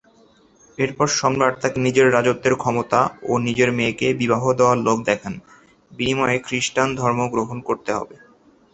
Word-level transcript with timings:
এরপর 0.77 1.07
সম্রাট 1.19 1.53
তাকে 1.61 1.77
নিজের 1.79 2.07
রাজত্বের 2.15 2.55
ক্ষমতা 2.55 2.99
ও 3.23 3.43
নিজের 3.47 3.69
মেয়েকে 3.77 4.07
বিবাহ 4.21 4.43
দেওয়ার 4.57 4.77
লোভ 4.79 4.97
দেখান, 5.05 5.33
বিনিময়ে 5.91 6.37
তাকে 6.37 6.45
খ্রিষ্টান 6.45 6.89
ধর্ম 6.95 7.19
গ্রহণ 7.33 7.57
করতে 7.67 7.91
হবে। 7.97 8.15